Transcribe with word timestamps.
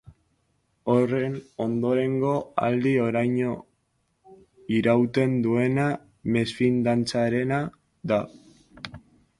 Horren 0.93 1.35
ondorengo 1.65 2.31
aldia, 2.69 3.03
oraino 3.09 3.51
irauten 4.79 5.37
duena, 5.47 5.87
mesfidantzarena 6.39 7.63
da. 8.15 8.21